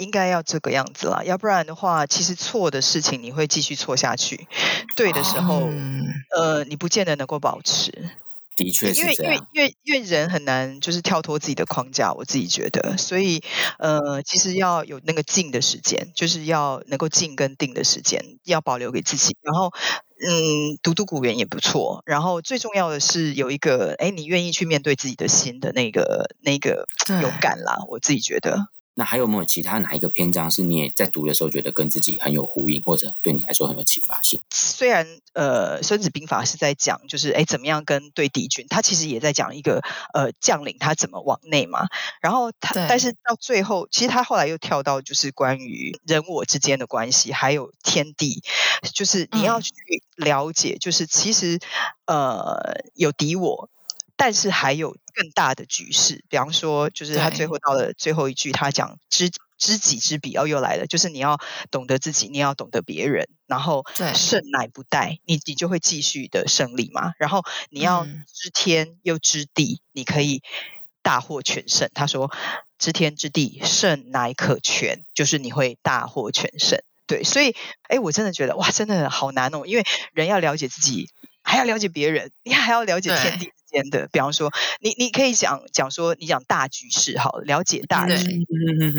[0.00, 4.48] 应该要这个样子啦，要不然的话，其实错的事情你会继续错下去，
[4.96, 8.10] 对的时候，嗯、呃，你不见得能够保持。
[8.56, 13.42] 的确是这样，因为因为因为因为人很难就是跳脱自己的框架，我自己觉得，所以
[13.78, 19.34] 呃，其实要有那个静的时间，就是要能够静跟定的时间，要保留给自己。
[19.40, 19.72] 然后，
[20.20, 22.02] 嗯，读读古原也不错。
[22.04, 26.86] 然后最重要的是有一个，哎，你愿意去面对自己的心的那个那个
[27.22, 28.66] 勇敢啦，我自己觉得。
[28.94, 34.42] 那还有没有其他哪一个篇章是你也在读的时候觉得跟自己很有呼应，或者对你来说很有启发性？
[34.50, 39.80] 虽然呃，《孙子兵法》是在讲就是哎怎么样跟对敌军，他其实也在讲一个
[40.12, 41.86] 呃将领他怎么往内嘛。
[42.20, 48.42] 然后他但是到最后，其实他后来又跳到就是关于人我之间的关系，还有天地，
[48.92, 49.72] 就是你要去
[50.16, 51.58] 了解，就是其实
[52.06, 53.70] 呃有敌我。
[54.20, 61.38] 但是还有更大的局势，比方说，就是他最后到了最后一句，他讲知知己知彼，哦，又来了，就是你要
[61.70, 63.82] 懂得自己，你要懂得别人，然后
[64.14, 67.14] 胜乃不殆，你你就会继续的胜利嘛。
[67.18, 70.42] 然后你要知天又知地，你可以
[71.00, 71.88] 大获全胜。
[71.94, 72.30] 他说
[72.78, 76.78] 知天知地，胜乃可全，就是你会大获全胜。
[77.06, 77.56] 对，所以
[77.88, 81.08] 哎，我真的觉得哇，真的好难哦，因为人要了解自己，
[81.42, 83.88] 还要了解别人，你还要了解天地之间。
[83.90, 88.44] 的，比方说，你你可以讲讲说，你讲大局势好，了解大局，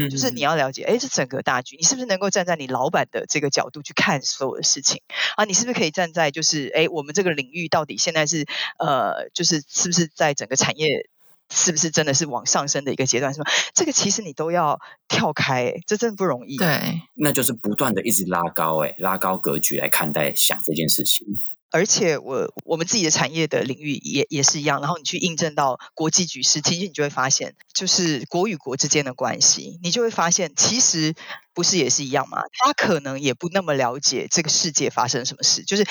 [0.09, 5.01] 就是你要了解，哎，这整个大局，你是不是能够站在你老板的这个角度去看所有的事情
[5.35, 5.43] 啊？
[5.43, 8.45] 你是不是可以站在就是，哎，我们这个领域到底现在是
[8.79, 11.09] 呃，就是是不是在整个产业，
[11.53, 13.33] 是不是真的是往上升的一个阶段？
[13.33, 13.51] 是吧？
[13.73, 16.55] 这个其实你都要跳开，哎，这真的不容易。
[16.55, 21.27] 对，那就是不断的一直拉高，哎，拉高格局来看待想这件事情。
[21.71, 31.15] 而且我我们自己的产业的领域也也是一样，然后你去印证到国际局势，其实你就会发现，就是国与国之间的关系，你就会发现，其实
[31.53, 32.41] 不是也是一样吗？
[32.59, 35.85] 他可能也不那么了解这个世界发生什么事，就是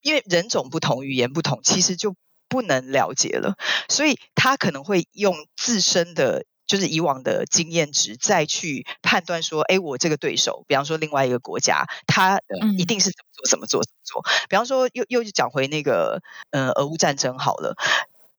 [0.00, 2.14] 因为人种不同，语言不同，其实就
[2.48, 3.56] 不能了解了，
[3.88, 6.44] 所以他可能会用自身的。
[6.68, 12.38] 就是以往的经验值，再去判断说，哎，我这个对手，比方说另外一个国家，他
[12.78, 14.22] 一定是怎么做，怎么做，怎么做。
[14.48, 17.74] 比方说，又又讲回那个，呃，俄乌战争好了。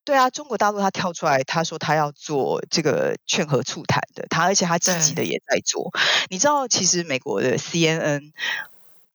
[0.05, 5.91] 对啊，中国大陆他跳出来，他说他要做这个劝和促谈的，他而且他积极的也在做。
[6.29, 8.31] 你知道，其实美国的 CNN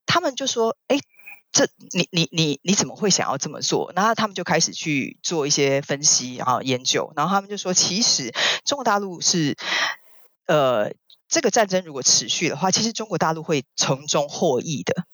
[0.06, 0.98] 他们就说，哎。
[1.54, 3.92] 这你你你你怎么会想要这么做？
[3.94, 9.56] 然后他们就开始去做一些分析，啊研究，然后他们就说，其实中国大陆是，
[10.46, 10.92] 呃，
[11.28, 15.04] 这个战争如果持续的话，其实中国大陆会从中获益的。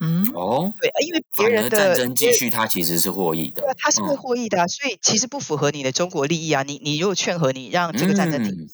[0.00, 6.62] 嗯，哦，对，因为别人的战争继续，他其实是获益的，对，他是会获益的，啊，嗯，所以其实不符合你的中国利益啊。
[6.62, 8.52] 你你如果劝和，你让这个战争停。
[8.52, 8.68] 嗯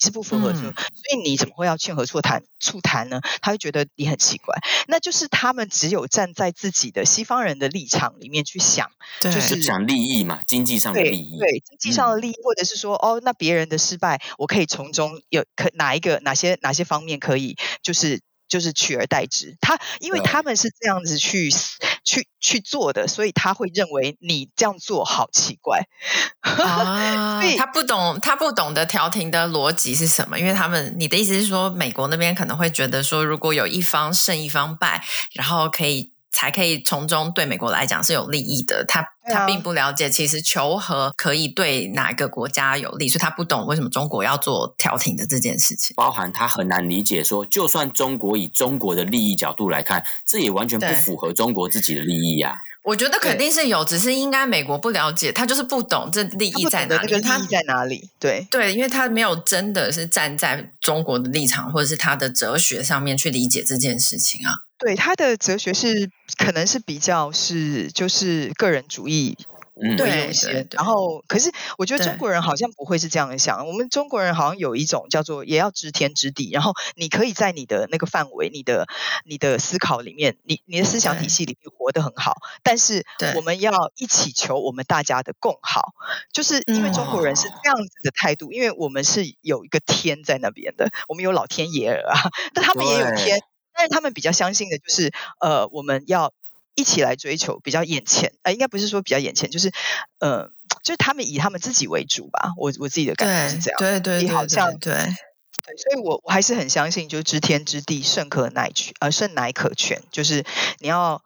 [0.00, 3.20] 你是不符合的，嗯、所以你怎么会要劝和促谈促谈呢？
[3.40, 4.56] 他会觉得你很奇怪。
[4.88, 18.20] 那就是他们只有站在自己的西方人的立场里面去想，对就是讲利益嘛，经济上的利益，对，对经济上的利益，嗯、或者是说，哦，那别人的失败，我可以从中有可哪一个哪些哪些方面可以就是。
[18.48, 25.86] 就是取而代之，他因为他们是这样子去、嗯、去去做的，所以他会认为你这样做好奇怪
[26.40, 27.40] 啊。
[27.40, 30.38] 所以他不懂，他不懂得调停的逻辑是什么？
[30.38, 38.84] 因为他们，你的意思是说，美国那边可能会觉得说，如果有一方胜一方败，然后可以才可以从中对美国来讲是有利益的。
[38.86, 45.94] 他他并不了解，其实求和可以对哪个国家有利，所以他不懂为什么中国要做调停的这件事情。
[45.96, 52.56] 包含他很难理解说，就算中国以中国的利益角度来看，这也完全不符合中国自己的利益呀、啊。
[52.84, 57.08] 我觉得肯定是有，只是应该美国不了解，他就是不懂这利益在哪里。
[57.08, 58.08] 这个利益在哪里？
[58.18, 64.62] 对对，因为他没有真的是站在中国的立场，或者是他的哲学上面去理解这件事情啊。
[64.78, 69.36] 对，他的哲学是可能是比较是就是个人主义。
[69.80, 73.64] 嗯，对，对，对，然后，可是我觉得中国人好像不会是这样想。
[73.68, 78.88] 我们中国人好像有一种叫做也要知天知地，然后你可以在你的那个范围、你的
[79.24, 82.38] 你的思考里面，你你的思想体系里面活得很好。
[82.64, 83.06] 但是
[83.36, 85.92] 我们要一起求我们大家的共好，
[86.32, 92.18] 就是因为中国人是这样子的态度，因为我们是有一个天在那边的，我们有老天爷儿啊，
[92.52, 93.38] 但他们也有天，
[93.78, 96.34] 但是他们比较相信的就是呃，我们要。
[96.74, 99.72] 一起来追求比较眼前，呃，应该不是说比较眼前，就是，
[100.20, 100.48] 呃，
[100.84, 102.52] 就是他们以他们自己为主吧。
[102.56, 110.44] 我我自己的感觉是这样，对对对，你好像对，对，对，所以我我还是很相信，就是知天知地，胜可乃全，呃，胜乃可全，就是
[110.78, 111.20] 你要。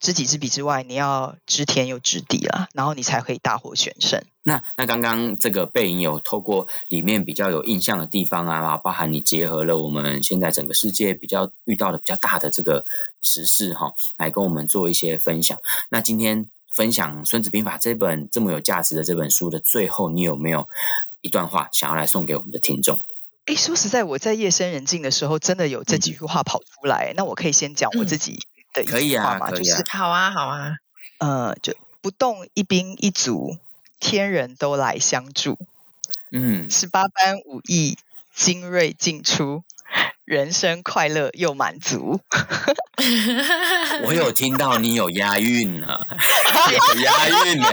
[0.00, 4.24] 知己知彼之外，你要知天又知地了，然后你才可以大获全胜。
[4.42, 12.84] 那那刚刚这个背影有透过里面比较有印象的地方啊，包含你结合了我们现在整个世界比较遇到的比较大的这个
[13.22, 15.58] 时事哈，来跟我们做一些分享。
[15.90, 20.68] 那今天分享《孙子兵法》这本这么有价值的这本书的最后，你有没有
[21.20, 22.98] 一段话想要来送给我们的听众？
[23.46, 27.12] 诶，说实在，我在夜深人静的时候，真的有这几句话跑出来。
[27.12, 28.32] 嗯、那我可以先讲我自己。
[28.32, 30.76] 嗯的可以啊，可以啊，就是好啊，好啊，
[31.18, 33.56] 呃，就不动一兵一卒，
[34.00, 35.58] 天人都来相助。
[36.32, 37.98] 嗯，十八般武艺，
[38.34, 39.62] 精锐尽出，
[40.24, 42.20] 人生快乐又满足。
[44.04, 46.06] 我有听到你有押韵啊，
[46.72, 47.68] 有押韵呢。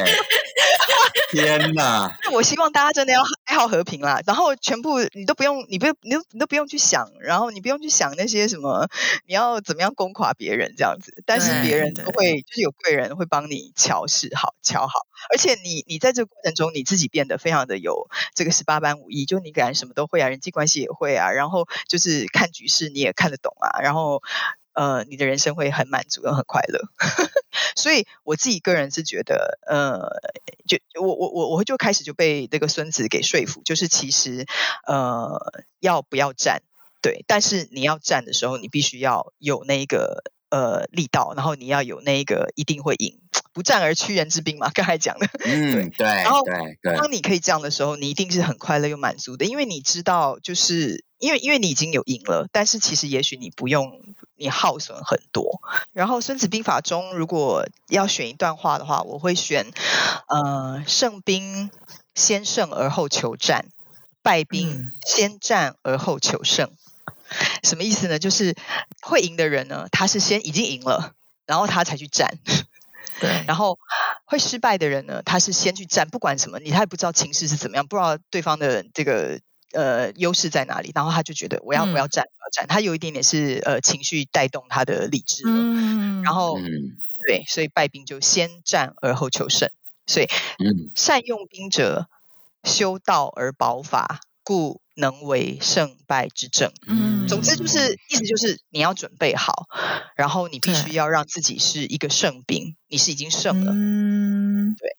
[1.32, 2.18] 天哪！
[2.32, 8.88] 我希望大家真的要爱好和平啦，然后全部你都不用，你不用，你都你都不用去想，然后你不用去想那些什么，
[9.28, 14.94] 你要怎么样攻垮别人这样子，但是别人都会就是有贵人会帮你调试好、调好，
[15.32, 24.22] 而且你你在这个过程中你自己变得非常的有这个十八般武艺，就你感觉什么都会啊，人际关系也会啊，然后就是看局势你也看得懂啊，然后。
[24.78, 26.80] 呃，你的人生会很满足又很快乐，
[27.76, 30.08] 所以我自己个人是觉得，呃，
[30.68, 34.46] 就我我我我就开始就被那个孙子给说服，就是其实
[34.86, 36.62] 呃要不要战，
[37.02, 40.22] 对，但是你要战的时候，你必须要有那个
[40.52, 43.18] 呃力道，然后你要有那个一定会赢，
[43.54, 46.44] 不战而屈人之兵嘛，刚才讲的， 嗯，对，对，然后
[46.84, 54.04] 当你可以这样的时候，你一定是很快乐又满足的，因为你知道，就是因为因为你已经有赢了，但是其实也许你不用。
[54.38, 55.62] 你耗损很多。
[55.94, 59.66] 然后《孙子兵法》中，如果要选一段话的话，我会选：
[60.28, 61.70] 呃，胜兵
[62.16, 63.66] 先胜而后求战，
[64.22, 66.72] 败兵先战而后求胜。
[67.64, 68.20] 什么意思呢？
[68.20, 68.56] 就是
[69.02, 71.14] 会赢的人呢，他是先已经赢了，
[71.46, 72.38] 然后他才去战。
[73.20, 73.44] 对。
[73.48, 73.80] 然后
[74.26, 79.40] 会失败的人呢，他是先去战，不管什么，你他也不知道情势是怎么样，不知道对方的这个。
[79.78, 80.92] 呃，优势在哪里？
[80.96, 82.66] 然后他就觉得我要、嗯、我要战，我要战。
[82.68, 85.52] 他有一点点是呃情绪带动他的理智了。
[85.54, 86.98] 嗯，然后、嗯、
[87.28, 89.70] 对，所以败兵就先战而后求胜。
[90.08, 92.08] 所以，嗯，善用兵者，
[92.64, 96.72] 修道而保法，故能为胜败之政。
[96.88, 99.68] 嗯，总之就是意思就是你要准备好，
[100.16, 103.74] 然后你必须要让自己是一个胜兵，你是已经胜了。
[103.76, 104.98] 嗯，对，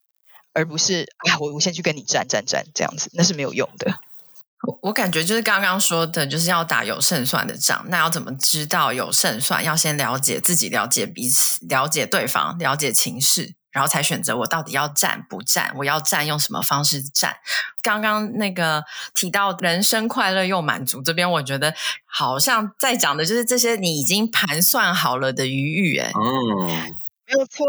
[0.52, 3.98] 而不是啊，我我先去跟你战战战这样子，那是没有用的。
[4.66, 7.84] 我我感觉就是刚刚说的，就是要打有胜算的仗。
[7.88, 9.62] 那要怎么知道有胜算？
[9.62, 15.72] 要先了解自己，了解彼此，了解对方，了解情势，然后才选择我到底要战不战？
[15.76, 17.36] 我要战用什么方式战？
[17.82, 18.82] 刚刚那个
[19.14, 21.72] 提到人生快乐又满足，这边我觉得
[22.04, 25.98] 好像在讲的就是这些你已经盘算好了的余裕。
[25.98, 26.66] 哎，嗯，
[27.26, 27.64] 没有错。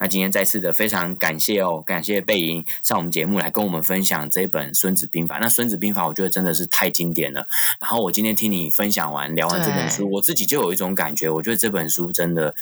[0.00, 5.38] 那今天再次的非常感谢哦，感谢贝莹上我们节目来跟我们分享这一本《孙子兵法》。
[5.40, 7.46] 那《孙子兵法》我觉得真的是太经典了。
[7.80, 12.54] 然后我今天听你分享完、聊完这本书，我自己就有一种感觉，我觉得这本书真的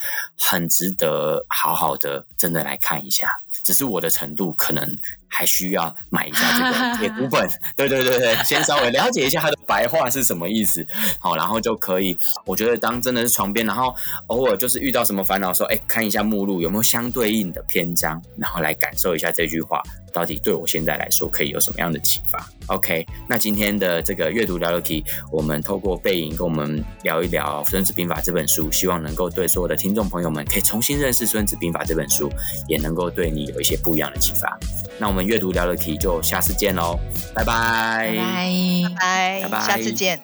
[0.43, 3.28] 很值得好好的真的来看一下。
[3.62, 4.98] 只是我的程度可能
[5.28, 7.48] 还需要买一下这个铁读本。
[7.76, 10.86] 对对对对，先稍微了解一下它的白话是什么意思，
[11.18, 12.16] 好，然后就可以。
[12.44, 13.94] 我觉得当真的是床边，然后
[14.28, 19.82] 偶尔就是遇到什么烦恼的时候，哎，看一下目录有没有相对应的篇章，然后来感受一下这句话
[20.17, 22.49] 到底对我现在来说可以有什么样的启发。
[22.69, 32.31] OK，那今天的这个阅读聊聊题，我们透过背影跟我们聊一聊《孙子兵法》这本书，希望能够对所有的听众朋友们可以重新认识《孙子兵法》这本书，
[32.67, 34.59] 也能够对你有一些不一样的启发。
[34.99, 36.99] 那我们阅读聊聊题就下次见喽，
[37.35, 40.19] 拜拜，拜拜，拜拜，下次见。